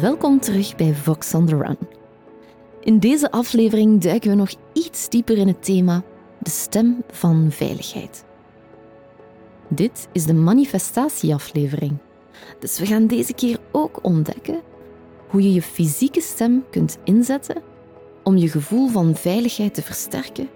Welkom 0.00 0.40
terug 0.40 0.76
bij 0.76 0.94
Vox 0.94 1.34
on 1.34 1.46
the 1.46 1.56
Run. 1.56 1.78
In 2.80 2.98
deze 2.98 3.30
aflevering 3.30 4.00
duiken 4.00 4.30
we 4.30 4.36
nog 4.36 4.54
iets 4.72 5.08
dieper 5.08 5.38
in 5.38 5.48
het 5.48 5.64
thema 5.64 6.02
de 6.38 6.50
stem 6.50 7.02
van 7.10 7.46
veiligheid. 7.50 8.24
Dit 9.68 10.08
is 10.12 10.24
de 10.24 10.34
manifestatieaflevering. 10.34 11.96
Dus 12.58 12.78
we 12.78 12.86
gaan 12.86 13.06
deze 13.06 13.32
keer 13.32 13.58
ook 13.72 13.98
ontdekken 14.02 14.60
hoe 15.28 15.42
je 15.42 15.52
je 15.52 15.62
fysieke 15.62 16.20
stem 16.20 16.64
kunt 16.70 16.98
inzetten 17.04 17.62
om 18.22 18.36
je 18.36 18.48
gevoel 18.48 18.88
van 18.88 19.14
veiligheid 19.14 19.74
te 19.74 19.82
versterken 19.82 20.48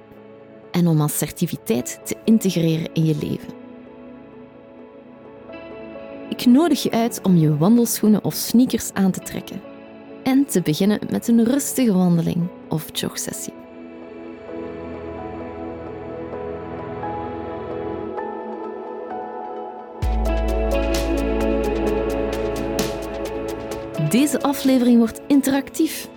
en 0.71 0.87
om 0.87 1.01
assertiviteit 1.01 2.01
te 2.05 2.17
integreren 2.25 2.93
in 2.93 3.05
je 3.05 3.17
leven. 3.21 3.64
Ik 6.37 6.47
nodig 6.47 6.83
je 6.83 6.91
uit 6.91 7.21
om 7.23 7.37
je 7.37 7.57
wandelschoenen 7.57 8.25
of 8.25 8.35
sneakers 8.35 8.93
aan 8.93 9.11
te 9.11 9.21
trekken 9.21 9.61
en 10.23 10.45
te 10.47 10.63
beginnen 10.63 10.99
met 11.11 11.29
een 11.29 11.45
rustige 11.45 11.93
wandeling 11.93 12.49
of 12.69 12.89
jogsessie. 12.93 13.53
Deze 24.11 24.43
aflevering 24.43 24.99
wordt 24.99 25.21
interactief. 25.27 26.09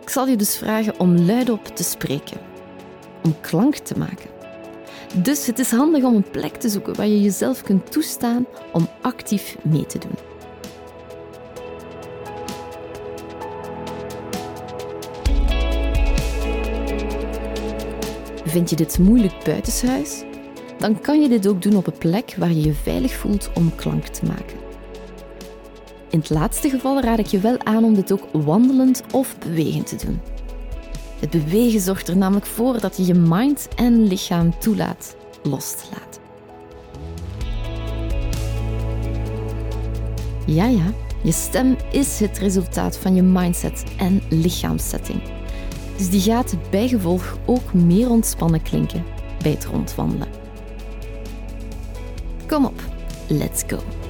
Ik 0.00 0.08
zal 0.08 0.26
je 0.26 0.36
dus 0.36 0.56
vragen 0.56 1.00
om 1.00 1.18
luidop 1.18 1.66
te 1.66 1.82
spreken, 1.82 2.40
om 3.22 3.40
klank 3.40 3.76
te 3.76 3.98
maken. 3.98 4.31
Dus 5.14 5.46
het 5.46 5.58
is 5.58 5.70
handig 5.70 6.04
om 6.04 6.14
een 6.14 6.30
plek 6.30 6.54
te 6.54 6.68
zoeken 6.68 6.96
waar 6.96 7.06
je 7.06 7.22
jezelf 7.22 7.62
kunt 7.62 7.92
toestaan 7.92 8.46
om 8.72 8.88
actief 9.00 9.56
mee 9.62 9.86
te 9.86 9.98
doen. 9.98 10.14
Vind 18.44 18.70
je 18.70 18.76
dit 18.76 18.98
moeilijk 18.98 19.44
buitenshuis? 19.44 20.22
Dan 20.78 21.00
kan 21.00 21.20
je 21.20 21.28
dit 21.28 21.48
ook 21.48 21.62
doen 21.62 21.76
op 21.76 21.86
een 21.86 21.98
plek 21.98 22.34
waar 22.38 22.52
je 22.52 22.62
je 22.62 22.74
veilig 22.74 23.12
voelt 23.12 23.50
om 23.54 23.74
klank 23.74 24.06
te 24.06 24.26
maken. 24.26 24.56
In 26.10 26.18
het 26.18 26.30
laatste 26.30 26.70
geval 26.70 27.00
raad 27.00 27.18
ik 27.18 27.26
je 27.26 27.40
wel 27.40 27.64
aan 27.64 27.84
om 27.84 27.94
dit 27.94 28.12
ook 28.12 28.28
wandelend 28.32 29.02
of 29.12 29.38
bewegend 29.38 29.86
te 29.86 30.06
doen. 30.06 30.31
Het 31.22 31.30
bewegen 31.30 31.80
zorgt 31.80 32.08
er 32.08 32.16
namelijk 32.16 32.46
voor 32.46 32.80
dat 32.80 32.96
je 32.96 33.06
je 33.06 33.14
mind 33.14 33.68
en 33.76 34.06
lichaam 34.06 34.58
toelaat 34.58 35.16
los 35.42 35.70
te 35.70 35.84
laten. 35.92 36.22
Ja, 40.46 40.66
ja, 40.66 40.92
je 41.22 41.32
stem 41.32 41.76
is 41.92 42.20
het 42.20 42.38
resultaat 42.38 42.98
van 42.98 43.14
je 43.14 43.22
mindset 43.22 43.84
en 43.98 44.22
lichaamssetting. 44.28 45.22
Dus 45.96 46.10
die 46.10 46.20
gaat 46.20 46.56
bijgevolg 46.70 47.38
ook 47.46 47.72
meer 47.72 48.10
ontspannen 48.10 48.62
klinken 48.62 49.04
bij 49.42 49.52
het 49.52 49.64
rondwandelen. 49.64 50.28
Kom 52.46 52.64
op, 52.64 52.82
let's 53.28 53.62
go! 53.66 54.01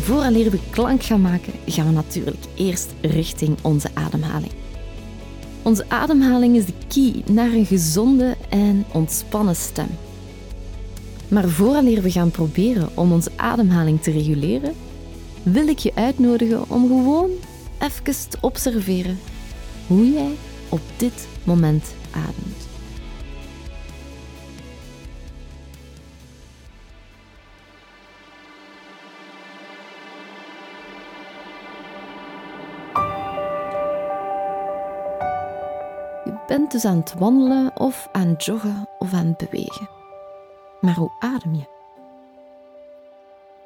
Vooraleer 0.00 0.50
we 0.50 0.58
klank 0.70 1.02
gaan 1.02 1.20
maken, 1.20 1.52
gaan 1.66 1.86
we 1.86 1.92
natuurlijk 1.92 2.44
eerst 2.54 2.92
richting 3.00 3.56
onze 3.62 3.88
ademhaling. 3.94 4.52
Onze 5.62 5.84
ademhaling 5.88 6.56
is 6.56 6.64
de 6.64 6.72
key 6.88 7.34
naar 7.34 7.52
een 7.52 7.66
gezonde 7.66 8.36
en 8.48 8.84
ontspannen 8.92 9.56
stem. 9.56 9.88
Maar 11.28 11.48
vooraleer 11.48 12.02
we 12.02 12.10
gaan 12.10 12.30
proberen 12.30 12.88
om 12.94 13.12
onze 13.12 13.30
ademhaling 13.36 14.02
te 14.02 14.10
reguleren, 14.10 14.74
wil 15.42 15.68
ik 15.68 15.78
je 15.78 15.92
uitnodigen 15.94 16.70
om 16.70 16.86
gewoon 16.86 17.30
even 17.78 18.28
te 18.28 18.38
observeren 18.40 19.18
hoe 19.86 20.12
jij 20.12 20.34
op 20.68 20.80
dit 20.96 21.26
moment 21.44 21.94
ademt. 22.10 22.67
Bent 36.48 36.70
dus 36.70 36.84
aan 36.84 36.96
het 36.96 37.14
wandelen 37.14 37.70
of 37.76 38.08
aan 38.12 38.28
het 38.28 38.44
joggen 38.44 38.88
of 38.98 39.12
aan 39.12 39.26
het 39.26 39.36
bewegen. 39.36 39.88
Maar 40.80 40.94
hoe 40.94 41.10
adem 41.18 41.54
je? 41.54 41.66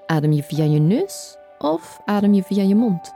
Adem 0.06 0.32
je 0.32 0.42
via 0.42 0.64
je 0.64 0.78
neus 0.78 1.36
of 1.58 2.00
adem 2.04 2.34
je 2.34 2.42
via 2.42 2.62
je 2.62 2.74
mond? 2.74 3.14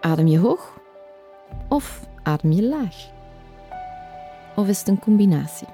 Adem 0.00 0.26
je 0.26 0.38
hoog 0.38 0.78
of 1.68 2.00
adem 2.22 2.52
je 2.52 2.62
laag? 2.62 3.08
Of 4.56 4.68
is 4.68 4.78
het 4.78 4.88
een 4.88 5.00
combinatie? 5.00 5.68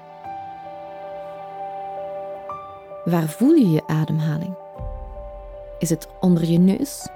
Waar 3.05 3.27
voel 3.27 3.53
je 3.53 3.69
je 3.69 3.87
ademhaling? 3.87 4.55
Is 5.79 5.89
het 5.89 6.07
onder 6.19 6.45
je 6.45 6.59
neus 6.59 7.07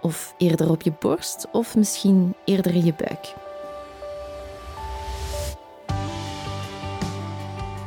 of 0.00 0.34
eerder 0.38 0.70
op 0.70 0.82
je 0.82 0.92
borst 0.98 1.46
of 1.52 1.76
misschien 1.76 2.34
eerder 2.44 2.74
in 2.74 2.84
je 2.84 2.94
buik? 2.94 3.34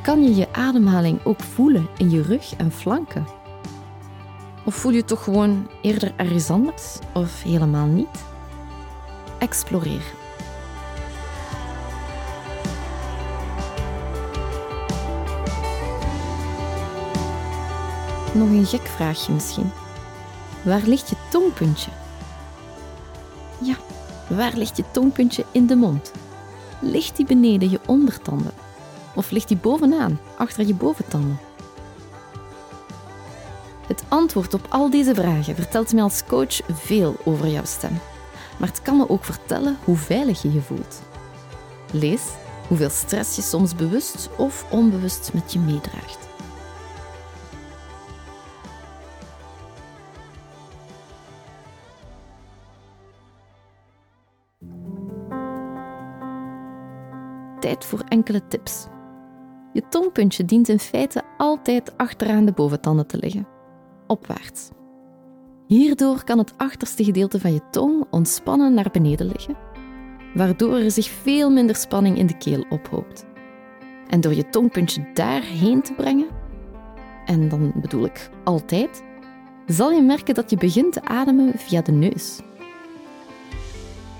Kan 0.01 0.23
je 0.23 0.35
je 0.35 0.47
ademhaling 0.51 1.25
ook 1.25 1.39
voelen 1.39 1.87
in 1.97 2.09
je 2.09 2.21
rug 2.21 2.55
en 2.55 2.71
flanken? 2.71 3.27
Of 4.65 4.75
voel 4.75 4.91
je 4.91 5.03
toch 5.03 5.23
gewoon 5.23 5.69
eerder 5.81 6.13
ergens 6.15 6.49
of 7.13 7.43
helemaal 7.43 7.85
niet? 7.85 8.23
Exploreer. 9.39 10.03
Nog 18.33 18.49
een 18.49 18.65
gek 18.65 18.87
vraagje 18.87 19.33
misschien. 19.33 19.71
Waar 20.63 20.81
ligt 20.85 21.09
je 21.09 21.15
tongpuntje? 21.29 22.00
Ja, 23.61 23.75
waar 24.27 24.53
ligt 24.55 24.77
je 24.77 24.83
tongpuntje 24.91 25.45
in 25.51 25.65
de 25.67 25.75
mond? 25.75 26.11
Ligt 26.79 27.15
die 27.15 27.25
beneden 27.25 27.69
je 27.69 27.79
ondertanden? 27.85 28.53
Of 29.15 29.31
ligt 29.31 29.47
die 29.47 29.57
bovenaan, 29.57 30.19
achter 30.37 30.67
je 30.67 30.73
boventanden? 30.73 31.39
Het 33.87 34.03
antwoord 34.07 34.53
op 34.53 34.65
al 34.69 34.89
deze 34.89 35.15
vragen 35.15 35.55
vertelt 35.55 35.93
me 35.93 36.01
als 36.01 36.25
coach 36.25 36.61
veel 36.71 37.15
over 37.23 37.47
jouw 37.47 37.65
stem. 37.65 37.99
Maar 38.57 38.69
het 38.69 38.81
kan 38.81 38.97
me 38.97 39.09
ook 39.09 39.23
vertellen 39.23 39.77
hoe 39.83 39.97
veilig 39.97 40.41
je 40.41 40.53
je 40.53 40.61
voelt. 40.61 41.01
Lees 41.91 42.21
hoeveel 42.67 42.89
stress 42.89 43.35
je 43.35 43.41
soms 43.41 43.75
bewust 43.75 44.29
of 44.37 44.65
onbewust 44.69 45.33
met 45.33 45.53
je 45.53 45.59
meedraagt. 45.59 46.30
Enkele 58.11 58.47
tips. 58.47 58.87
Je 59.73 59.83
tongpuntje 59.89 60.45
dient 60.45 60.69
in 60.69 60.79
feite 60.79 61.21
altijd 61.37 61.97
achteraan 61.97 62.45
de 62.45 62.51
boventanden 62.51 63.07
te 63.07 63.17
liggen, 63.17 63.47
opwaarts. 64.07 64.69
Hierdoor 65.67 66.23
kan 66.23 66.37
het 66.37 66.53
achterste 66.57 67.03
gedeelte 67.03 67.39
van 67.39 67.53
je 67.53 67.61
tong 67.71 68.05
ontspannen 68.09 68.73
naar 68.73 68.89
beneden 68.91 69.27
liggen, 69.27 69.57
waardoor 70.33 70.75
er 70.75 70.91
zich 70.91 71.07
veel 71.07 71.51
minder 71.51 71.75
spanning 71.75 72.17
in 72.17 72.25
de 72.25 72.37
keel 72.37 72.65
ophoopt. 72.69 73.25
En 74.07 74.21
door 74.21 74.33
je 74.33 74.49
tongpuntje 74.49 75.09
daarheen 75.13 75.81
te 75.81 75.93
brengen, 75.93 76.27
en 77.25 77.49
dan 77.49 77.71
bedoel 77.75 78.05
ik 78.05 78.29
altijd, 78.43 79.03
zal 79.65 79.91
je 79.91 80.01
merken 80.01 80.35
dat 80.35 80.49
je 80.49 80.57
begint 80.57 80.93
te 80.93 81.03
ademen 81.03 81.53
via 81.57 81.81
de 81.81 81.91
neus. 81.91 82.39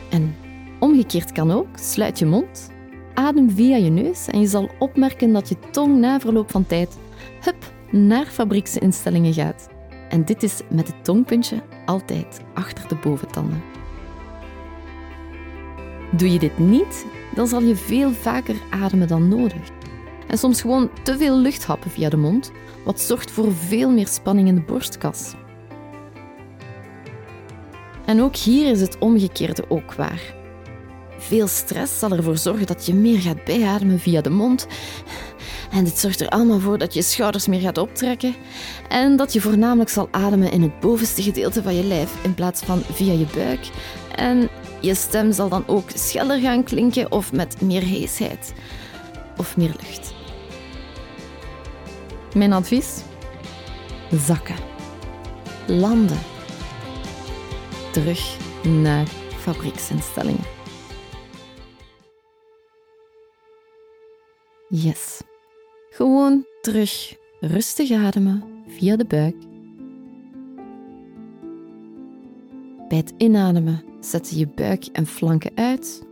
En 0.10 0.36
omgekeerd 0.80 1.31
kan 1.31 1.51
ook, 1.51 1.77
sluit 1.77 2.19
je 2.19 2.25
mond 2.25 2.70
Adem 3.13 3.50
via 3.50 3.75
je 3.75 3.90
neus 3.90 4.28
en 4.28 4.40
je 4.40 4.48
zal 4.48 4.69
opmerken 4.80 5.34
dat 5.34 5.50
je 5.50 5.56
tong 5.72 6.00
na 6.00 6.19
verloop 6.19 6.52
van 6.52 6.66
tijd 6.66 6.98
hup, 7.42 7.74
naar 7.92 8.25
fabrieksinstellingen 8.25 9.34
gaat. 9.34 9.69
En 10.10 10.25
dit 10.25 10.44
is 10.44 10.62
met 10.69 10.88
het 10.88 11.04
tongpuntje 11.04 11.63
altijd 11.86 12.42
achter 12.54 12.88
de 12.88 12.96
boventanden. 12.96 13.63
Doe 16.12 16.31
je 16.31 16.40
dit 16.40 16.58
niet, 16.58 17.06
dan 17.36 17.48
zal 17.48 17.62
je 17.62 17.75
veel 17.75 18.12
vaker 18.12 18.56
ademen 18.69 19.08
dan 19.08 19.28
nodig. 19.28 19.69
En 20.28 20.38
soms 20.38 20.62
gewoon 20.62 20.90
te 21.04 21.18
veel 21.18 21.38
lucht 21.38 21.66
happen 21.66 21.92
via 21.92 22.10
de 22.10 22.18
mond, 22.18 22.52
wat 22.86 23.00
zorgt 23.00 23.31
voor 23.31 23.54
veel 23.54 23.90
meer 23.90 24.07
spanning 24.07 24.48
in 24.48 24.56
de 24.56 24.62
borstkas. 24.62 25.34
En 28.06 28.22
ook 28.22 28.36
hier 28.36 28.72
is 28.72 28.81
het 28.81 28.98
omgekeerde 28.98 29.69
ook 29.69 29.94
waar. 29.94 30.41
Veel 31.21 31.47
stress 31.47 32.00
zal 32.00 32.12
ervoor 32.12 32.38
zorgen 32.38 32.68
dat 32.68 32.85
je 32.85 32.94
meer 32.94 33.19
gaat 33.19 33.44
bijademen 33.44 34.00
via 34.00 34.21
de 34.21 34.29
mond. 34.29 34.68
En 35.71 35.83
dit 35.83 35.97
zorgt 35.97 36.21
er 36.21 36.29
allemaal 36.29 36.59
voor 36.59 36.77
dat 36.77 36.94
je 36.94 37.01
schouders 37.01 37.47
meer 37.47 37.59
gaat 37.59 37.77
optrekken. 37.77 38.35
En 38.89 39.15
dat 39.15 39.33
je 39.33 39.41
voornamelijk 39.41 39.89
zal 39.89 40.07
ademen 40.12 40.51
in 40.51 40.62
het 40.62 40.79
bovenste 40.79 41.21
gedeelte 41.21 41.63
van 41.63 41.75
je 41.75 41.83
lijf 41.83 42.23
in 42.23 42.33
plaats 42.33 42.62
van 42.62 42.81
via 42.91 43.13
je 43.13 43.25
buik. 43.35 43.69
En 44.15 44.50
je 44.81 44.95
stem 44.95 45.31
zal 45.31 45.50
dan 45.50 45.63
ook 45.68 45.89
scheller 45.94 46.39
gaan 46.39 46.63
klinken 46.63 47.12
of 47.12 47.31
met 47.33 47.62
meer 47.62 47.83
heesheid 47.83 48.53
of 49.38 49.57
meer 49.57 49.75
lucht. 49.81 50.13
Mijn 52.33 52.53
advies? 52.53 53.01
Zakken. 54.25 54.56
Landen. 55.68 56.19
Terug 57.91 58.38
naar 58.63 59.07
fabrieksinstellingen. 59.38 60.61
Yes. 64.73 65.21
Gewoon 65.89 66.45
terug 66.62 67.18
rustig 67.39 67.91
ademen 67.91 68.44
via 68.68 68.95
de 68.95 69.06
buik. 69.06 69.35
Bij 72.88 72.97
het 72.97 73.13
inademen 73.18 73.83
zet 74.00 74.29
je 74.29 74.38
je 74.38 74.47
buik 74.47 74.85
en 74.85 75.06
flanken 75.06 75.51
uit. 75.56 76.03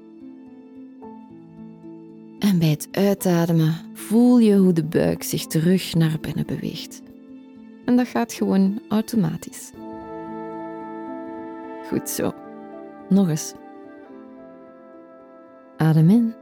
En 2.40 2.60
bij 2.60 2.70
het 2.70 2.88
uitademen 2.92 3.74
voel 3.94 4.38
je 4.40 4.58
hoe 4.58 4.74
de 4.74 4.86
buik 4.86 5.24
zich 5.24 5.48
terug 5.48 5.94
naar 5.94 6.18
binnen 6.22 6.46
beweegt. 6.46 7.02
En 7.86 7.96
dat 7.96 8.08
gaat 8.08 8.34
gewoon 8.34 8.82
automatisch. 8.90 9.72
Goed 11.88 12.10
zo. 12.10 12.34
Nog 13.10 13.30
eens. 13.30 13.54
Adem 15.78 16.10
in. 16.10 16.39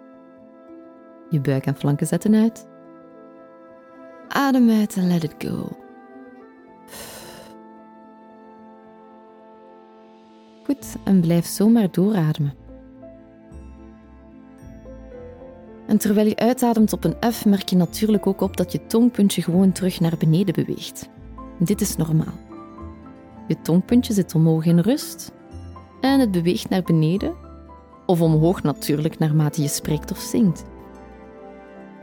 Je 1.29 1.41
buik 1.41 1.65
en 1.65 1.75
flanken 1.75 2.07
zetten 2.07 2.35
uit. 2.35 2.67
Adem 4.27 4.69
uit 4.69 4.95
en 4.95 5.07
let 5.07 5.23
it 5.23 5.35
go. 5.37 5.69
Goed, 10.63 10.95
en 11.03 11.21
blijf 11.21 11.45
zomaar 11.45 11.91
doorademen. 11.91 12.53
En 15.87 15.97
terwijl 15.97 16.27
je 16.27 16.35
uitademt 16.35 16.93
op 16.93 17.03
een 17.03 17.31
F, 17.31 17.45
merk 17.45 17.69
je 17.69 17.75
natuurlijk 17.75 18.27
ook 18.27 18.41
op 18.41 18.57
dat 18.57 18.71
je 18.71 18.87
tongpuntje 18.87 19.41
gewoon 19.41 19.71
terug 19.71 19.99
naar 19.99 20.17
beneden 20.17 20.53
beweegt. 20.53 21.09
Dit 21.59 21.81
is 21.81 21.95
normaal. 21.95 22.33
Je 23.47 23.61
tongpuntje 23.61 24.13
zit 24.13 24.35
omhoog 24.35 24.65
in 24.65 24.79
rust 24.79 25.31
en 26.01 26.19
het 26.19 26.31
beweegt 26.31 26.69
naar 26.69 26.83
beneden, 26.83 27.35
of 28.05 28.21
omhoog 28.21 28.63
natuurlijk 28.63 29.19
naarmate 29.19 29.61
je 29.61 29.67
spreekt 29.67 30.11
of 30.11 30.19
zingt. 30.19 30.65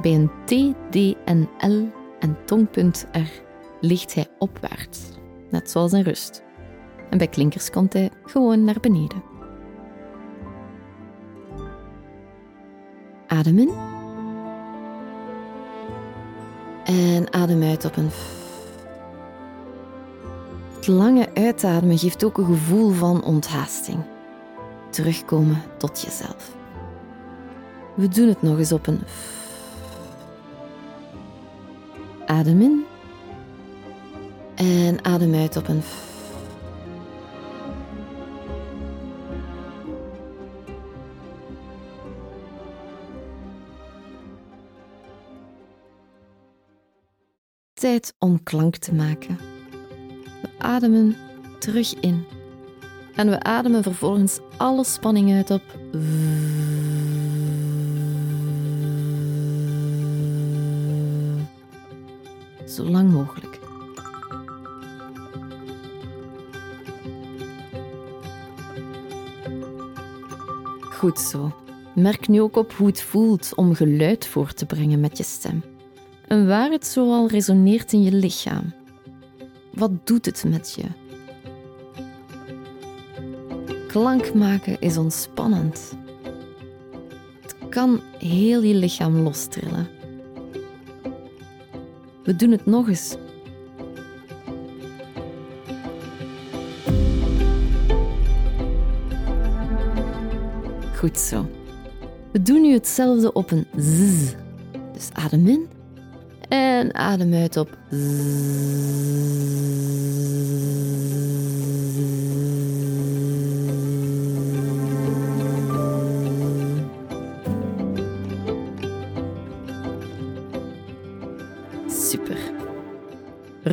Bij 0.05 0.15
een 0.15 0.31
T, 0.45 0.75
D 0.91 1.17
en 1.25 1.49
L 1.59 1.89
en 2.21 2.37
tongpunt 2.45 3.07
R 3.13 3.43
ligt 3.81 4.15
hij 4.15 4.27
opwaarts, 4.39 5.01
net 5.51 5.71
zoals 5.71 5.93
in 5.93 6.03
rust. 6.03 6.43
En 7.11 7.19
bij 7.19 7.27
klinkers 7.27 7.71
komt 7.71 7.93
hij 7.93 8.11
gewoon 8.25 8.65
naar 8.65 8.81
beneden. 8.81 9.23
Adem 13.27 13.59
in. 13.59 13.73
En 16.85 17.33
adem 17.33 17.63
uit 17.63 17.85
op 17.85 17.97
een 17.97 18.11
Het 20.75 20.87
lange 20.87 21.29
uitademen 21.35 21.99
geeft 21.99 22.25
ook 22.25 22.39
een 22.39 22.45
gevoel 22.45 22.91
van 22.91 23.25
onthaasting. 23.25 23.99
Terugkomen 24.91 25.63
tot 25.79 26.01
jezelf. 26.01 26.57
We 27.95 28.09
doen 28.09 28.29
het 28.29 28.43
nog 28.43 28.59
eens 28.59 28.73
op 28.73 28.87
een 28.87 29.01
Adem 32.27 32.61
in. 32.61 32.85
En 34.55 35.05
adem 35.05 35.35
uit 35.35 35.57
op 35.57 35.69
een 35.69 35.83
Tijd 47.75 48.15
om 48.19 48.43
klank 48.43 48.77
te 48.77 48.95
maken. 48.95 49.39
We 50.43 50.49
ademen 50.59 51.17
terug 51.59 51.95
in. 51.95 52.25
En 53.15 53.31
we 53.31 53.43
ademen 53.43 53.83
vervolgens 53.83 54.39
alle 54.57 54.85
spanning 54.85 55.33
uit 55.33 55.51
op. 55.51 55.63
Zo 62.75 62.85
lang 62.85 63.13
mogelijk. 63.13 63.59
Goed 70.81 71.19
zo. 71.19 71.53
Merk 71.95 72.29
nu 72.29 72.41
ook 72.41 72.57
op 72.57 72.73
hoe 72.73 72.87
het 72.87 73.03
voelt 73.03 73.53
om 73.55 73.75
geluid 73.75 74.27
voor 74.27 74.53
te 74.53 74.67
brengen 74.67 75.01
met 75.01 75.19
je 75.19 75.25
stem 75.25 75.63
en 76.35 76.47
waar 76.47 76.71
het 76.71 76.87
zoal 76.87 77.29
resoneert 77.29 77.93
in 77.93 78.03
je 78.03 78.13
lichaam. 78.13 78.73
Wat 79.73 79.91
doet 80.05 80.27
het 80.27 80.45
met 80.47 80.77
je? 80.77 80.85
Klank 83.89 84.35
maken 84.35 84.81
is 84.81 84.97
ontspannend. 84.97 85.93
Het 87.43 87.57
kan 87.69 88.01
heel 88.19 88.63
je 88.63 88.75
lichaam 88.75 89.17
lostrillen. 89.17 89.89
We 92.25 92.37
doen 92.37 92.51
het 92.51 92.67
nog 92.67 92.89
eens. 92.89 93.17
Goed 100.97 101.19
zo. 101.19 101.47
We 102.33 102.43
doen 102.43 102.63
nu 102.63 102.73
hetzelfde 102.73 103.33
op 103.33 103.51
een 103.51 103.67
z. 103.77 104.35
Dus 104.93 105.09
adem 105.13 105.47
in 105.47 105.67
en 106.49 106.95
adem 106.95 107.35
uit 107.35 107.57
op. 107.57 107.79
Super. 107.91 109.15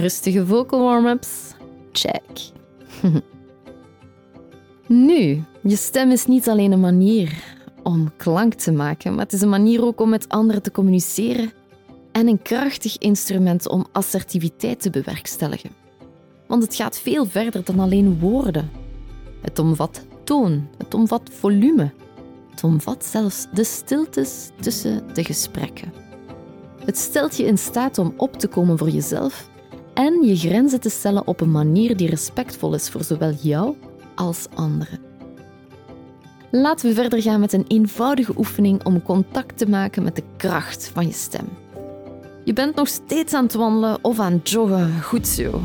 Rustige 0.01 0.45
vocal 0.45 0.79
warm-ups. 0.79 1.53
Check. 1.91 2.51
nu, 4.87 5.43
je 5.63 5.75
stem 5.75 6.11
is 6.11 6.25
niet 6.25 6.49
alleen 6.49 6.71
een 6.71 6.79
manier 6.79 7.43
om 7.83 8.11
klank 8.17 8.53
te 8.53 8.71
maken, 8.71 9.11
maar 9.11 9.23
het 9.23 9.33
is 9.33 9.41
een 9.41 9.49
manier 9.49 9.85
ook 9.85 10.01
om 10.01 10.09
met 10.09 10.29
anderen 10.29 10.61
te 10.61 10.71
communiceren 10.71 11.51
en 12.11 12.27
een 12.27 12.41
krachtig 12.41 12.97
instrument 12.97 13.69
om 13.69 13.85
assertiviteit 13.91 14.81
te 14.81 14.89
bewerkstelligen. 14.89 15.69
Want 16.47 16.63
het 16.63 16.75
gaat 16.75 16.99
veel 16.99 17.25
verder 17.25 17.63
dan 17.63 17.79
alleen 17.79 18.19
woorden. 18.19 18.71
Het 19.41 19.59
omvat 19.59 20.05
toon, 20.23 20.67
het 20.77 20.93
omvat 20.93 21.29
volume, 21.39 21.91
het 22.49 22.63
omvat 22.63 23.05
zelfs 23.05 23.47
de 23.53 23.63
stiltes 23.63 24.49
tussen 24.59 25.13
de 25.13 25.23
gesprekken. 25.23 25.93
Het 26.85 26.97
stelt 26.97 27.37
je 27.37 27.45
in 27.45 27.57
staat 27.57 27.97
om 27.97 28.13
op 28.17 28.37
te 28.37 28.47
komen 28.47 28.77
voor 28.77 28.89
jezelf 28.89 29.49
en 29.93 30.23
je 30.23 30.35
grenzen 30.35 30.79
te 30.79 30.89
stellen 30.89 31.27
op 31.27 31.41
een 31.41 31.51
manier 31.51 31.97
die 31.97 32.09
respectvol 32.09 32.73
is 32.73 32.89
voor 32.89 33.03
zowel 33.03 33.33
jou 33.41 33.75
als 34.15 34.45
anderen. 34.53 34.99
Laten 36.51 36.89
we 36.89 36.95
verder 36.95 37.21
gaan 37.21 37.39
met 37.39 37.53
een 37.53 37.65
eenvoudige 37.67 38.33
oefening 38.37 38.85
om 38.85 39.03
contact 39.03 39.57
te 39.57 39.69
maken 39.69 40.03
met 40.03 40.15
de 40.15 40.23
kracht 40.37 40.91
van 40.93 41.05
je 41.05 41.13
stem. 41.13 41.47
Je 42.43 42.53
bent 42.53 42.75
nog 42.75 42.87
steeds 42.87 43.33
aan 43.33 43.43
het 43.43 43.53
wandelen 43.53 43.97
of 44.01 44.19
aan 44.19 44.33
het 44.33 44.49
joggen. 44.49 45.01
Goed 45.01 45.27
zo. 45.27 45.61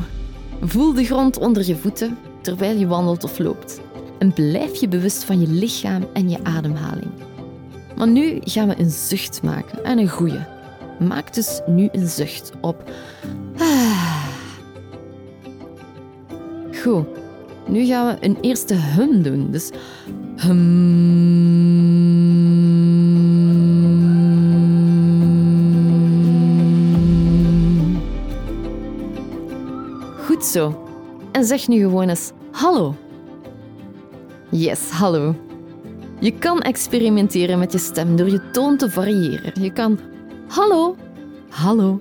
Voel 0.60 0.94
de 0.94 1.04
grond 1.04 1.38
onder 1.38 1.66
je 1.66 1.76
voeten 1.76 2.18
terwijl 2.40 2.78
je 2.78 2.86
wandelt 2.86 3.24
of 3.24 3.38
loopt. 3.38 3.80
En 4.18 4.32
blijf 4.32 4.80
je 4.80 4.88
bewust 4.88 5.24
van 5.24 5.40
je 5.40 5.48
lichaam 5.48 6.06
en 6.12 6.30
je 6.30 6.38
ademhaling. 6.42 7.10
Maar 7.96 8.08
nu 8.08 8.38
gaan 8.40 8.68
we 8.68 8.78
een 8.78 8.90
zucht 8.90 9.42
maken 9.42 9.84
en 9.84 9.98
een 9.98 10.08
goeie. 10.08 10.40
Maak 10.98 11.34
dus 11.34 11.60
nu 11.66 11.88
een 11.92 12.08
zucht 12.08 12.52
op. 12.60 12.90
Goed. 16.86 17.06
Nu 17.68 17.84
gaan 17.84 18.06
we 18.06 18.26
een 18.26 18.38
eerste 18.40 18.74
hum 18.74 19.22
doen. 19.22 19.50
Dus 19.50 19.70
hum. 20.36 21.64
zo. 30.46 30.88
En 31.32 31.44
zeg 31.44 31.68
nu 31.68 31.80
gewoon 31.80 32.08
eens 32.08 32.32
hallo. 32.50 32.94
Yes, 34.50 34.90
hallo. 34.90 35.34
Je 36.20 36.32
kan 36.38 36.60
experimenteren 36.60 37.58
met 37.58 37.72
je 37.72 37.78
stem 37.78 38.16
door 38.16 38.30
je 38.30 38.50
toon 38.50 38.76
te 38.76 38.90
variëren. 38.90 39.62
Je 39.62 39.72
kan 39.72 39.98
hallo, 40.48 40.96
hallo, 41.48 42.00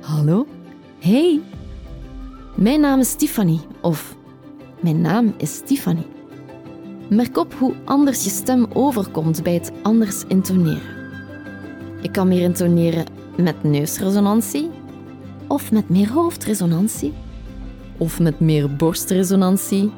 hallo, 0.00 0.46
hey. 0.98 1.40
Mijn 2.54 2.80
naam 2.80 3.00
is 3.00 3.14
Tiffany 3.14 3.60
of 3.80 4.16
mijn 4.82 5.00
naam 5.00 5.34
is 5.36 5.60
Tiffany. 5.64 6.06
Merk 7.08 7.36
op 7.36 7.54
hoe 7.54 7.74
anders 7.84 8.24
je 8.24 8.30
stem 8.30 8.66
overkomt 8.72 9.42
bij 9.42 9.54
het 9.54 9.72
anders 9.82 10.24
intoneren. 10.28 10.98
Je 12.00 12.10
kan 12.10 12.28
meer 12.28 12.42
intoneren 12.42 13.06
met 13.36 13.62
neusresonantie, 13.62 14.70
of 15.48 15.72
met 15.72 15.88
meer 15.88 16.12
hoofdresonantie, 16.12 17.12
of 17.96 18.20
met 18.20 18.40
meer 18.40 18.76
borstresonantie, 18.76 19.92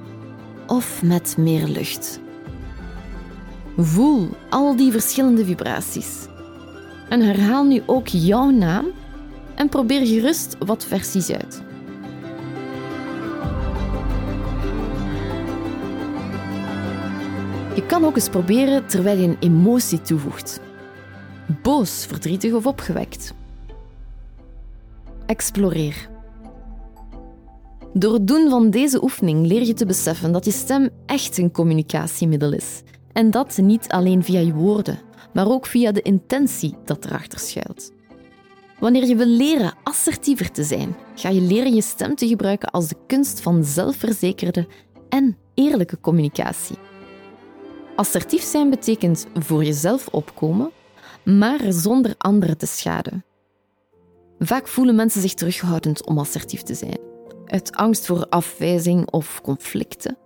of 0.67 1.03
met 1.03 1.35
meer 1.39 1.67
lucht. 1.67 2.21
Voel 3.77 4.29
al 4.51 4.77
die 4.77 4.93
verschillende 4.93 5.45
vibraties. 5.45 6.27
En 7.09 7.21
herhaal 7.21 7.65
nu 7.65 7.83
ook 7.87 8.07
jouw 8.07 8.51
naam 8.51 8.87
en 9.55 9.69
probeer 9.69 10.07
gerust 10.07 10.57
wat 10.59 10.85
versies 10.85 11.31
uit. 11.31 11.63
Kan 17.87 18.05
ook 18.05 18.15
eens 18.15 18.29
proberen 18.29 18.87
terwijl 18.87 19.19
je 19.19 19.29
een 19.29 19.37
emotie 19.41 20.03
toevoegt. 20.03 20.61
Boos, 21.63 22.07
verdrietig 22.07 22.53
of 22.53 22.67
opgewekt. 22.67 23.35
Exploreer. 25.27 26.09
Door 27.93 28.13
het 28.13 28.27
doen 28.27 28.51
van 28.51 28.71
deze 28.71 29.03
oefening 29.03 29.47
leer 29.47 29.63
je 29.63 29.75
te 29.75 29.87
beseffen 29.87 30.33
dat 30.33 30.45
je 30.45 30.51
stem 30.51 30.91
echt 31.07 31.39
een 31.39 31.51
communicatiemiddel 31.51 32.53
is. 32.53 32.83
En 33.13 33.31
dat 33.31 33.59
niet 33.59 33.89
alleen 33.89 34.25
via 34.25 34.41
je 34.41 34.53
woorden, 34.53 34.99
maar 35.33 35.51
ook 35.51 35.67
via 35.67 35.93
de 35.93 36.03
intentie 36.03 36.75
dat 36.85 37.05
erachter 37.05 37.39
schuilt. 37.39 37.93
Wanneer 38.81 39.07
je 39.07 39.17
wil 39.17 39.27
leren 39.27 39.75
assertiever 39.83 40.51
te 40.51 40.65
zijn, 40.65 40.97
ga 41.15 41.29
je 41.29 41.41
leren 41.41 41.75
je 41.75 41.83
stem 41.83 42.15
te 42.15 42.29
gebruiken 42.29 42.71
als 42.71 42.89
de 42.89 42.97
kunst 43.07 43.41
van 43.41 43.65
zelfverzekerde 43.65 44.67
en 45.09 45.37
eerlijke 45.55 46.01
communicatie. 46.01 46.77
Assertief 47.97 48.43
zijn 48.43 48.71
betekent 48.71 49.27
voor 49.35 49.65
jezelf 49.65 50.09
opkomen, 50.09 50.71
maar 51.25 51.61
zonder 51.69 52.15
anderen 52.19 52.59
te 52.59 52.67
schaden. 52.67 53.25
Vaak 54.39 54.69
voelen 54.69 54.95
mensen 54.95 55.21
zich 55.21 55.35
terughoudend 55.35 56.07
om 56.07 56.19
assertief 56.19 56.63
te 56.63 56.75
zijn, 56.75 56.99
uit 57.47 57.73
angst 57.73 58.07
voor 58.07 58.27
afwijzing 58.29 59.11
of 59.11 59.41
conflicten. 59.43 60.17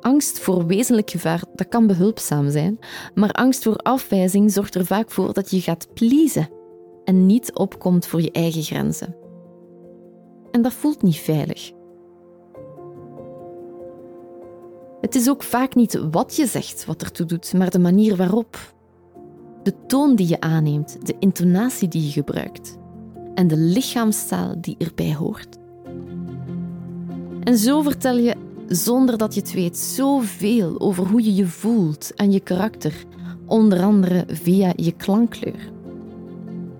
Angst 0.00 0.38
voor 0.38 0.66
wezenlijk 0.66 1.10
gevaar 1.10 1.42
dat 1.54 1.68
kan 1.68 1.86
behulpzaam 1.86 2.50
zijn, 2.50 2.78
maar 3.14 3.32
angst 3.32 3.62
voor 3.62 3.76
afwijzing 3.76 4.52
zorgt 4.52 4.74
er 4.74 4.86
vaak 4.86 5.10
voor 5.10 5.32
dat 5.32 5.50
je 5.50 5.60
gaat 5.60 5.94
pleasen 5.94 6.48
en 7.04 7.26
niet 7.26 7.54
opkomt 7.54 8.06
voor 8.06 8.20
je 8.20 8.30
eigen 8.30 8.62
grenzen. 8.62 9.16
En 10.50 10.62
dat 10.62 10.72
voelt 10.72 11.02
niet 11.02 11.18
veilig. 11.18 11.72
Het 15.14 15.22
is 15.22 15.28
ook 15.28 15.42
vaak 15.42 15.74
niet 15.74 16.00
wat 16.10 16.36
je 16.36 16.46
zegt 16.46 16.84
wat 16.84 17.02
ertoe 17.02 17.26
doet, 17.26 17.52
maar 17.52 17.70
de 17.70 17.78
manier 17.78 18.16
waarop. 18.16 18.74
De 19.62 19.74
toon 19.86 20.16
die 20.16 20.28
je 20.28 20.40
aanneemt, 20.40 21.06
de 21.06 21.14
intonatie 21.18 21.88
die 21.88 22.02
je 22.02 22.10
gebruikt 22.10 22.78
en 23.34 23.46
de 23.46 23.56
lichaamstaal 23.56 24.54
die 24.60 24.76
erbij 24.78 25.14
hoort. 25.14 25.56
En 27.40 27.58
zo 27.58 27.82
vertel 27.82 28.16
je, 28.16 28.34
zonder 28.68 29.18
dat 29.18 29.34
je 29.34 29.40
het 29.40 29.52
weet, 29.52 29.78
zoveel 29.78 30.80
over 30.80 31.06
hoe 31.06 31.24
je 31.24 31.34
je 31.34 31.46
voelt 31.46 32.14
en 32.14 32.32
je 32.32 32.40
karakter, 32.40 32.94
onder 33.46 33.82
andere 33.82 34.24
via 34.28 34.72
je 34.76 34.92
klankkleur. 34.92 35.72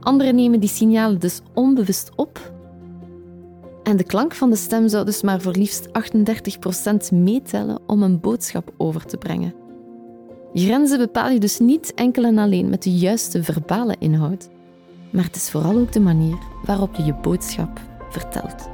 Anderen 0.00 0.34
nemen 0.34 0.60
die 0.60 0.68
signalen 0.68 1.20
dus 1.20 1.40
onbewust 1.52 2.10
op 2.16 2.53
en 3.94 4.00
de 4.00 4.06
klank 4.06 4.34
van 4.34 4.50
de 4.50 4.56
stem 4.56 4.88
zou 4.88 5.04
dus 5.04 5.22
maar 5.22 5.40
voor 5.40 5.52
liefst 5.52 5.88
38% 7.12 7.12
meetellen 7.12 7.78
om 7.86 8.02
een 8.02 8.20
boodschap 8.20 8.72
over 8.76 9.04
te 9.04 9.16
brengen. 9.16 9.54
Grenzen 10.54 10.98
bepaal 10.98 11.30
je 11.30 11.40
dus 11.40 11.58
niet 11.58 11.94
enkel 11.94 12.24
en 12.24 12.38
alleen 12.38 12.68
met 12.68 12.82
de 12.82 12.90
juiste 12.90 13.42
verbale 13.42 13.96
inhoud, 13.98 14.48
maar 15.12 15.24
het 15.24 15.36
is 15.36 15.50
vooral 15.50 15.76
ook 15.76 15.92
de 15.92 16.00
manier 16.00 16.38
waarop 16.64 16.94
je 16.94 17.02
je 17.02 17.14
boodschap 17.14 17.80
vertelt. 18.10 18.68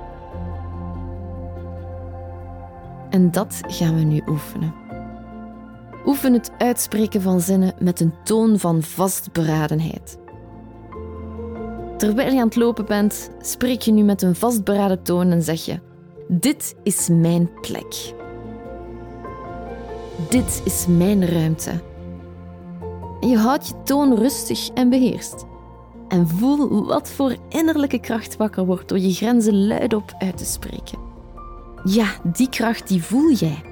En 3.11 3.31
dat 3.31 3.61
gaan 3.67 3.95
we 3.95 4.03
nu 4.03 4.23
oefenen. 4.27 4.75
Oefen 6.07 6.33
het 6.33 6.51
uitspreken 6.59 7.23
van 7.23 7.41
zinnen 7.41 7.75
met 7.79 8.01
een 8.01 8.15
toon 8.25 8.59
van 8.59 8.83
vastberadenheid. 8.83 10.19
Terwijl 12.01 12.33
je 12.33 12.41
aan 12.41 12.47
het 12.47 12.57
lopen 12.57 12.87
bent, 12.87 13.31
spreek 13.41 13.81
je 13.81 13.93
nu 13.93 14.03
met 14.03 14.23
een 14.23 14.35
vastberaden 14.35 15.03
toon 15.03 15.31
en 15.31 15.43
zeg 15.43 15.65
je: 15.65 15.79
Dit 16.29 16.75
is 16.83 17.09
mijn 17.09 17.51
plek. 17.61 18.13
Dit 20.29 20.63
is 20.65 20.87
mijn 20.89 21.27
ruimte. 21.27 21.71
En 23.21 23.29
je 23.29 23.37
houdt 23.37 23.67
je 23.67 23.75
toon 23.85 24.17
rustig 24.17 24.69
en 24.69 24.89
beheerst. 24.89 25.45
En 26.09 26.29
voel 26.29 26.87
wat 26.87 27.11
voor 27.11 27.37
innerlijke 27.49 28.01
kracht 28.01 28.37
wakker 28.37 28.67
wordt 28.67 28.89
door 28.89 28.99
je 28.99 29.13
grenzen 29.13 29.67
luidop 29.67 30.15
uit 30.19 30.37
te 30.37 30.45
spreken. 30.45 30.99
Ja, 31.85 32.07
die 32.23 32.49
kracht 32.49 32.89
die 32.89 33.03
voel 33.03 33.33
jij, 33.33 33.63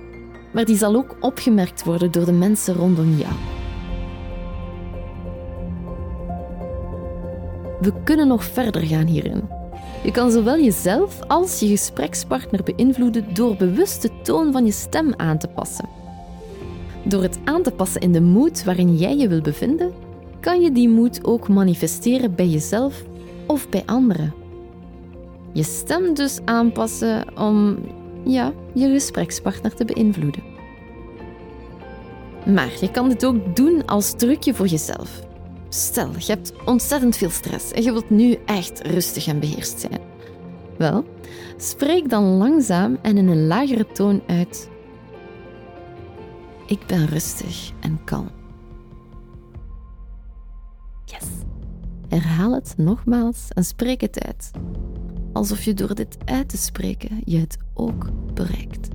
maar 0.53 0.65
die 0.65 0.77
zal 0.77 0.95
ook 0.95 1.17
opgemerkt 1.21 1.85
worden 1.85 2.11
door 2.11 2.25
de 2.25 2.33
mensen 2.33 2.75
rondom 2.75 3.17
jou. 3.17 3.58
We 7.81 7.93
kunnen 8.05 8.29
nog 8.29 8.45
verder 8.45 8.83
gaan 8.83 9.07
hierin. 9.07 9.49
Je 10.05 10.11
kan 10.11 10.31
zowel 10.31 10.61
jezelf 10.61 11.21
als 11.27 11.61
je 11.61 11.67
gesprekspartner 11.67 12.63
beïnvloeden 12.63 13.35
door 13.35 13.57
bewust 13.57 14.03
de 14.03 14.11
toon 14.23 14.53
van 14.53 14.65
je 14.65 14.73
stem 14.73 15.15
aan 15.17 15.39
te 15.39 15.49
passen. 15.49 15.89
Door 17.05 17.23
het 17.23 17.39
aan 17.45 17.63
te 17.63 17.71
passen 17.71 18.01
in 18.01 18.13
de 18.13 18.21
moed 18.21 18.65
waarin 18.65 18.97
jij 18.97 19.17
je 19.17 19.29
wil 19.29 19.41
bevinden, 19.41 19.93
kan 20.41 20.61
je 20.61 20.73
die 20.73 20.89
moed 20.89 21.25
ook 21.25 21.49
manifesteren 21.49 22.35
bij 22.35 22.47
jezelf 22.47 23.05
of 23.47 23.69
bij 23.69 23.83
anderen. 23.87 24.35
Je 25.53 25.63
stem 25.63 26.15
dus 26.15 26.39
aanpassen 26.45 27.39
om 27.39 27.79
ja, 28.25 28.53
je 28.75 28.89
gesprekspartner 28.89 29.75
te 29.75 29.85
beïnvloeden. 29.85 30.43
Maar 32.55 32.73
je 32.81 32.91
kan 32.91 33.09
dit 33.09 33.25
ook 33.25 33.57
doen 33.57 33.87
als 33.87 34.13
trucje 34.13 34.55
voor 34.55 34.67
jezelf. 34.67 35.28
Stel, 35.69 36.11
je 36.19 36.33
hebt 36.33 36.53
ontzettend 36.65 37.17
veel 37.17 37.31
stress 37.31 37.73
en 37.73 37.83
je 37.83 37.93
wilt 37.93 38.11
nu 38.11 38.39
echt 38.45 38.87
rustig 38.87 39.27
en 39.27 39.41
beheerst 39.41 39.81
zijn. 39.81 40.01
Wel, 40.79 41.05
spreek 41.57 42.09
dan 42.09 42.25
langzaam 42.25 42.99
en 43.03 43.17
in 43.17 43.29
een 43.29 43.47
lagere 43.47 43.87
toon 43.93 44.23
uit. 44.27 44.71
Ik 46.67 46.87
ben 46.87 47.07
rustig 47.07 47.73
en 47.81 48.05
kalm. 48.05 48.31
Yes. 51.05 51.27
Herhaal 52.09 52.55
het 52.55 52.75
nogmaals 52.77 53.49
en 53.49 53.65
spreek 53.65 54.01
het 54.01 54.25
uit. 54.25 54.51
Alsof 55.33 55.63
je 55.63 55.75
door 55.75 55.95
dit 55.95 56.17
uit 56.25 56.49
te 56.49 56.57
spreken 56.57 57.21
je 57.25 57.39
het 57.39 57.59
ook 57.75 58.09
bereikt. 58.35 58.89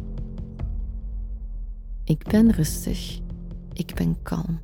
Ik 2.04 2.24
ben 2.24 2.52
rustig. 2.52 3.20
Ik 3.74 3.94
ben 3.94 4.18
kalm. 4.24 4.60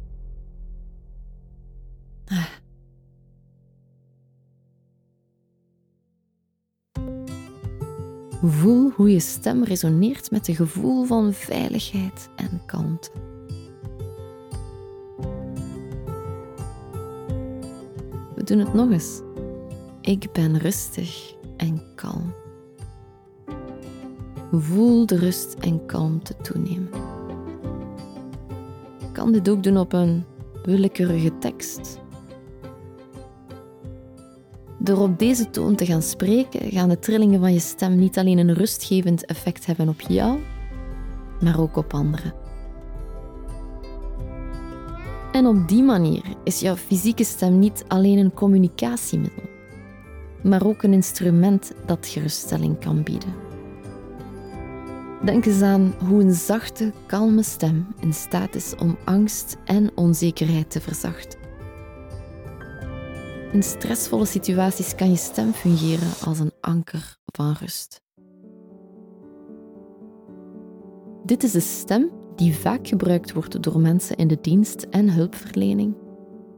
Voel 8.43 8.91
hoe 8.95 9.11
je 9.11 9.19
stem 9.19 9.63
resoneert 9.63 10.31
met 10.31 10.47
een 10.47 10.55
gevoel 10.55 11.03
van 11.03 11.33
veiligheid 11.33 12.29
en 12.35 12.61
kalmte. 12.65 13.09
We 18.35 18.43
doen 18.43 18.59
het 18.59 18.73
nog 18.73 18.91
eens. 18.91 19.21
Ik 20.01 20.31
ben 20.31 20.57
rustig 20.57 21.35
en 21.57 21.81
kalm. 21.95 22.33
Voel 24.51 25.05
de 25.05 25.17
rust 25.17 25.53
en 25.53 25.85
kalmte 25.85 26.35
toenemen. 26.41 26.89
Je 28.99 29.11
kan 29.11 29.31
dit 29.31 29.49
ook 29.49 29.63
doen 29.63 29.77
op 29.77 29.93
een 29.93 30.25
willekeurige 30.63 31.37
tekst 31.37 31.99
door 34.89 34.99
op 34.99 35.19
deze 35.19 35.49
toon 35.49 35.75
te 35.75 35.85
gaan 35.85 36.01
spreken, 36.01 36.71
gaan 36.71 36.89
de 36.89 36.99
trillingen 36.99 37.39
van 37.39 37.53
je 37.53 37.59
stem 37.59 37.95
niet 37.95 38.17
alleen 38.17 38.37
een 38.37 38.53
rustgevend 38.53 39.25
effect 39.25 39.65
hebben 39.65 39.89
op 39.89 40.01
jou, 40.01 40.39
maar 41.41 41.59
ook 41.59 41.77
op 41.77 41.93
anderen. 41.93 42.33
En 45.31 45.45
op 45.45 45.67
die 45.67 45.83
manier 45.83 46.23
is 46.43 46.59
jouw 46.59 46.75
fysieke 46.75 47.23
stem 47.23 47.59
niet 47.59 47.83
alleen 47.87 48.17
een 48.17 48.33
communicatiemiddel, 48.33 49.43
maar 50.43 50.65
ook 50.65 50.83
een 50.83 50.93
instrument 50.93 51.71
dat 51.85 52.07
geruststelling 52.07 52.79
kan 52.79 53.03
bieden. 53.03 53.33
Denk 55.23 55.45
eens 55.45 55.61
aan 55.61 55.93
hoe 56.07 56.21
een 56.21 56.33
zachte, 56.33 56.93
kalme 57.05 57.43
stem 57.43 57.87
in 57.99 58.13
staat 58.13 58.55
is 58.55 58.75
om 58.75 58.97
angst 59.05 59.57
en 59.65 59.91
onzekerheid 59.95 60.71
te 60.71 60.81
verzachten. 60.81 61.48
In 63.51 63.63
stressvolle 63.63 64.25
situaties 64.25 64.95
kan 64.95 65.09
je 65.09 65.15
stem 65.15 65.51
fungeren 65.51 66.11
als 66.25 66.39
een 66.39 66.51
anker 66.61 67.17
van 67.25 67.55
rust. 67.59 68.01
Dit 71.25 71.43
is 71.43 71.51
de 71.51 71.59
stem 71.59 72.11
die 72.35 72.55
vaak 72.55 72.87
gebruikt 72.87 73.33
wordt 73.33 73.63
door 73.63 73.79
mensen 73.79 74.15
in 74.15 74.27
de 74.27 74.37
dienst 74.41 74.81
en 74.81 75.13
hulpverlening, 75.13 75.95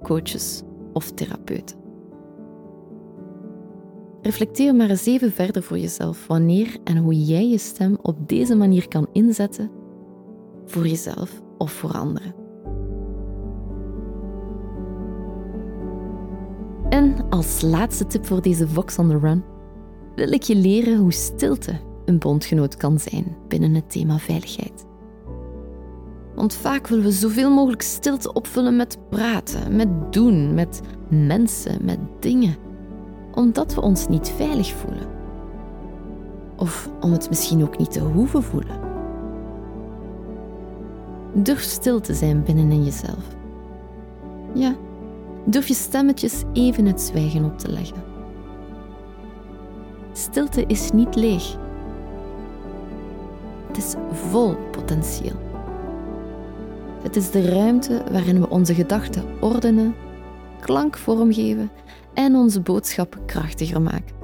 coaches 0.03 0.61
of 0.93 1.11
therapeuten. 1.11 1.77
Reflecteer 4.21 4.75
maar 4.75 4.89
eens 4.89 5.05
even 5.05 5.31
verder 5.31 5.63
voor 5.63 5.77
jezelf 5.77 6.27
wanneer 6.27 6.77
en 6.83 6.97
hoe 6.97 7.25
jij 7.25 7.49
je 7.49 7.57
stem 7.57 7.97
op 8.01 8.29
deze 8.29 8.55
manier 8.55 8.87
kan 8.87 9.07
inzetten 9.11 9.71
voor 10.65 10.87
jezelf 10.87 11.41
of 11.57 11.71
voor 11.71 11.91
anderen. 11.91 12.40
En 17.01 17.15
als 17.29 17.61
laatste 17.61 18.07
tip 18.07 18.25
voor 18.25 18.41
deze 18.41 18.67
Vox 18.67 18.97
on 18.97 19.09
the 19.09 19.17
Run 19.17 19.43
wil 20.15 20.31
ik 20.31 20.43
je 20.43 20.55
leren 20.55 20.97
hoe 20.97 21.13
stilte 21.13 21.79
een 22.05 22.17
bondgenoot 22.17 22.77
kan 22.77 22.99
zijn 22.99 23.37
binnen 23.47 23.73
het 23.73 23.91
thema 23.91 24.17
veiligheid. 24.17 24.85
Want 26.35 26.53
vaak 26.53 26.87
willen 26.87 27.03
we 27.03 27.11
zoveel 27.11 27.51
mogelijk 27.51 27.81
stilte 27.81 28.33
opvullen 28.33 28.75
met 28.75 28.97
praten, 29.09 29.75
met 29.75 30.13
doen, 30.13 30.53
met 30.53 30.81
mensen, 31.09 31.85
met 31.85 31.99
dingen, 32.19 32.55
omdat 33.33 33.75
we 33.75 33.81
ons 33.81 34.07
niet 34.07 34.29
veilig 34.29 34.73
voelen. 34.73 35.07
Of 36.57 36.89
om 36.99 37.11
het 37.11 37.29
misschien 37.29 37.63
ook 37.63 37.77
niet 37.77 37.91
te 37.91 37.99
hoeven 37.99 38.43
voelen. 38.43 38.79
Durf 41.33 41.61
stil 41.61 41.99
te 41.99 42.13
zijn 42.13 42.43
binnenin 42.43 42.83
jezelf. 42.83 43.35
Ja, 44.53 44.75
durf 45.45 45.67
je 45.67 45.73
stemmetjes 45.73 46.43
even 46.53 46.85
het 46.85 47.01
zwijgen 47.01 47.45
op 47.45 47.59
te 47.59 47.71
leggen. 47.71 48.03
Stilte 50.11 50.63
is 50.67 50.91
niet 50.91 51.15
leeg. 51.15 51.57
Het 53.67 53.77
is 53.77 53.95
vol 54.11 54.55
potentieel. 54.55 55.39
Het 57.01 57.15
is 57.15 57.31
de 57.31 57.49
ruimte 57.49 58.03
waarin 58.11 58.39
we 58.39 58.49
onze 58.49 58.73
gedachten 58.73 59.23
ordenen, 59.39 59.95
klank 60.59 60.97
vormgeven 60.97 61.71
en 62.13 62.35
onze 62.35 62.61
boodschap 62.61 63.17
krachtiger 63.25 63.81
maken. 63.81 64.19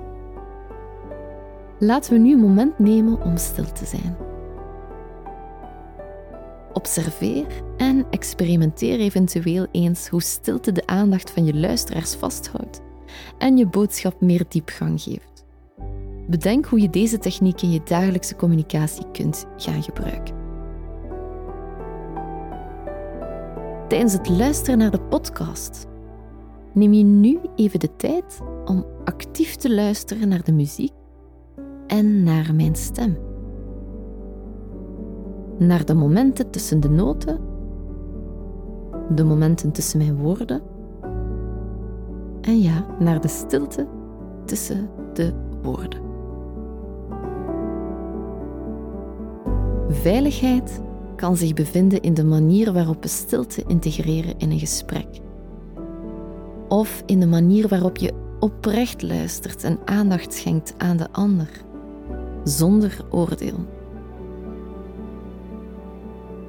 Laten 1.80 2.14
we 2.14 2.20
nu 2.20 2.34
een 2.34 2.40
moment 2.40 2.80
nemen 2.80 3.22
om 3.22 3.38
stil 3.38 3.72
te 3.72 3.86
zijn. 3.86 4.27
Observeer 6.78 7.46
en 7.78 8.06
experimenteer 8.10 9.00
eventueel 9.00 9.68
eens 9.72 10.08
hoe 10.08 10.22
stilte 10.22 10.72
de 10.72 10.88
aandacht 10.88 11.32
van 11.32 11.46
je 11.46 11.54
luisteraars 11.54 12.16
vasthoudt 12.16 12.82
en 13.38 13.58
je 13.58 13.68
boodschap 13.68 14.22
meer 14.22 14.46
diepgang 14.50 15.02
geeft. 15.02 15.46
Bedenk 16.28 16.66
hoe 16.66 16.82
je 16.82 16.90
deze 16.90 17.18
techniek 17.18 17.62
in 17.62 17.72
je 17.72 17.82
dagelijkse 17.84 18.36
communicatie 18.36 19.12
kunt 19.12 19.46
gaan 19.56 19.84
gebruiken. 19.84 20.36
Tijdens 23.88 24.14
het 24.14 24.30
luisteren 24.30 24.78
naar 24.78 24.92
de 24.92 25.02
podcast 25.02 25.86
neem 26.74 26.94
je 26.94 27.04
nu 27.04 27.40
even 27.56 27.80
de 27.80 27.96
tijd 27.96 28.40
om 28.66 28.86
actief 29.04 29.56
te 29.56 29.74
luisteren 29.74 30.28
naar 30.28 30.44
de 30.44 30.54
muziek 30.54 30.94
en 31.88 32.24
naar 32.24 32.56
mijn 32.56 32.76
stem. 32.76 33.27
Naar 35.58 35.86
de 35.86 35.94
momenten 35.94 36.50
tussen 36.50 36.80
de 36.80 36.90
noten, 36.90 37.40
de 39.16 39.24
momenten 39.24 39.72
tussen 39.72 39.98
mijn 39.98 40.16
woorden 40.16 40.62
en 42.42 42.62
ja, 42.62 42.86
naar 43.00 43.22
de 43.22 43.28
stilte 43.28 43.88
tussen 44.46 44.90
de 45.14 45.34
woorden. 45.62 46.00
Veiligheid 49.90 50.82
kan 51.16 51.38
zich 51.38 51.54
bevinden 51.54 52.02
in 52.02 52.14
de 52.14 52.24
manier 52.24 52.74
waarop 52.74 53.04
we 53.04 53.10
stilte 53.10 53.64
integreren 53.68 54.38
in 54.38 54.52
een 54.52 54.60
gesprek. 54.60 55.08
Of 56.68 57.04
in 57.06 57.20
de 57.20 57.28
manier 57.28 57.68
waarop 57.68 57.98
je 57.98 58.14
oprecht 58.40 59.02
luistert 59.02 59.64
en 59.64 59.80
aandacht 59.86 60.34
schenkt 60.34 60.74
aan 60.78 60.98
de 60.98 61.08
ander, 61.12 61.50
zonder 62.44 63.06
oordeel. 63.10 63.77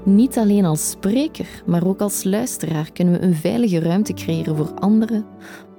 Niet 0.09 0.39
alleen 0.39 0.65
als 0.65 0.91
spreker, 0.91 1.63
maar 1.67 1.87
ook 1.87 2.01
als 2.01 2.25
luisteraar 2.25 2.93
kunnen 2.93 3.15
we 3.15 3.27
een 3.27 3.35
veilige 3.35 3.79
ruimte 3.79 4.13
creëren 4.13 4.57
voor 4.57 4.75
anderen 4.75 5.27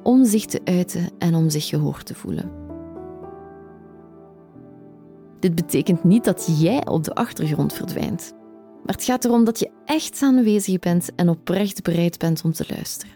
om 0.04 0.26
zich 0.26 0.46
te 0.46 0.62
uiten 0.64 1.10
en 1.18 1.36
om 1.36 1.50
zich 1.50 1.68
gehoord 1.68 2.06
te 2.06 2.16
voelen. 2.16 2.52
Dit 5.40 5.56
betekent 5.56 6.04
niet 6.04 6.24
dat 6.24 6.60
jij 6.60 6.88
op 6.88 7.04
de 7.04 7.14
achtergrond 7.14 7.74
verdwijnt. 7.74 8.34
Maar 8.86 8.96
het 8.96 9.04
gaat 9.04 9.26
erom 9.26 9.44
dat 9.44 9.60
je 9.60 9.72
echt 9.86 10.22
aanwezig 10.22 10.80
bent 10.80 11.16
en 11.16 11.30
oprecht 11.30 11.84
bereid 11.84 12.18
bent 12.18 12.42
om 12.44 12.52
te 12.52 12.66
luisteren. 12.70 13.16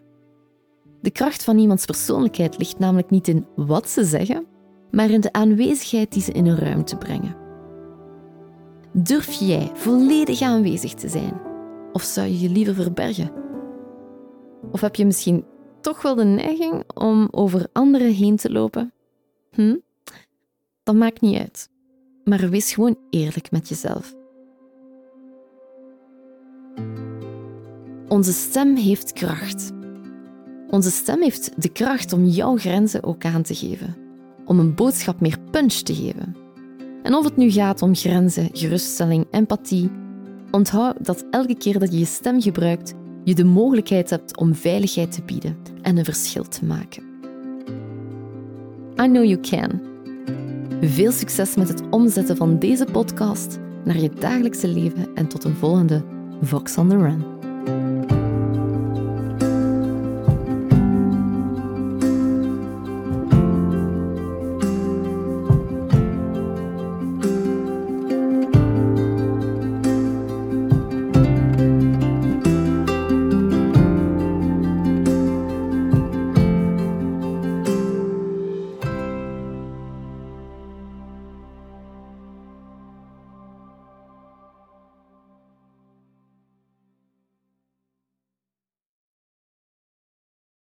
De 1.01 1.11
kracht 1.11 1.43
van 1.43 1.57
iemands 1.57 1.85
persoonlijkheid 1.85 2.57
ligt 2.57 2.79
namelijk 2.79 3.09
niet 3.09 3.27
in 3.27 3.45
wat 3.55 3.89
ze 3.89 4.03
zeggen, 4.03 4.45
maar 4.91 5.09
in 5.09 5.21
de 5.21 5.33
aanwezigheid 5.33 6.11
die 6.11 6.21
ze 6.21 6.31
in 6.31 6.45
een 6.45 6.57
ruimte 6.57 6.97
brengen. 6.97 7.42
Durf 8.95 9.31
jij 9.31 9.71
volledig 9.73 10.41
aanwezig 10.41 10.93
te 10.93 11.09
zijn? 11.09 11.41
Of 11.93 12.01
zou 12.01 12.27
je 12.27 12.39
je 12.39 12.49
liever 12.49 12.73
verbergen? 12.75 13.31
Of 14.71 14.81
heb 14.81 14.95
je 14.95 15.05
misschien 15.05 15.45
toch 15.81 16.01
wel 16.01 16.15
de 16.15 16.23
neiging 16.23 16.83
om 16.93 17.27
over 17.31 17.67
anderen 17.71 18.11
heen 18.13 18.35
te 18.35 18.51
lopen? 18.51 18.93
Hm? 19.51 19.77
Dat 20.83 20.95
maakt 20.95 21.21
niet 21.21 21.39
uit. 21.39 21.69
Maar 22.23 22.49
wees 22.49 22.73
gewoon 22.73 22.97
eerlijk 23.09 23.51
met 23.51 23.69
jezelf. 23.69 24.13
Onze 28.07 28.33
stem 28.33 28.75
heeft 28.75 29.13
kracht. 29.13 29.71
Onze 30.69 30.91
stem 30.91 31.21
heeft 31.21 31.61
de 31.61 31.69
kracht 31.69 32.13
om 32.13 32.25
jouw 32.25 32.57
grenzen 32.57 33.03
ook 33.03 33.25
aan 33.25 33.43
te 33.43 33.55
geven, 33.55 33.95
om 34.45 34.59
een 34.59 34.75
boodschap 34.75 35.21
meer 35.21 35.37
punch 35.51 35.73
te 35.73 35.95
geven. 35.95 36.42
En 37.03 37.13
of 37.13 37.23
het 37.23 37.37
nu 37.37 37.51
gaat 37.51 37.81
om 37.81 37.95
grenzen, 37.95 38.49
geruststelling, 38.51 39.25
empathie, 39.31 39.91
onthoud 40.51 41.05
dat 41.05 41.25
elke 41.31 41.55
keer 41.55 41.79
dat 41.79 41.91
je 41.91 41.99
je 41.99 42.05
stem 42.05 42.41
gebruikt, 42.41 42.93
je 43.23 43.35
de 43.35 43.43
mogelijkheid 43.43 44.09
hebt 44.09 44.37
om 44.37 44.55
veiligheid 44.55 45.11
te 45.11 45.21
bieden 45.21 45.57
en 45.81 45.97
een 45.97 46.05
verschil 46.05 46.43
te 46.43 46.65
maken. 46.65 47.03
I 49.01 49.07
know 49.07 49.23
you 49.23 49.39
can. 49.39 49.81
Veel 50.81 51.11
succes 51.11 51.55
met 51.55 51.67
het 51.67 51.89
omzetten 51.89 52.37
van 52.37 52.59
deze 52.59 52.85
podcast 52.91 53.59
naar 53.83 53.97
je 53.97 54.09
dagelijkse 54.09 54.67
leven 54.67 55.07
en 55.15 55.27
tot 55.27 55.43
een 55.43 55.55
volgende 55.55 56.03
Vox 56.41 56.77
on 56.77 56.89
the 56.89 56.97
Run. 56.97 57.42